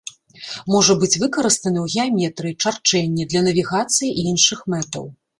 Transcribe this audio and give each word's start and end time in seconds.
Можа 0.75 0.93
быць 1.01 1.17
выкарыстаны 1.23 1.79
ў 1.81 1.87
геаметрыі, 1.99 2.53
чарчэнні, 2.63 3.27
для 3.33 3.43
навігацыі 3.49 4.09
і 4.23 4.25
іншых 4.31 4.65
мэтаў. 4.75 5.05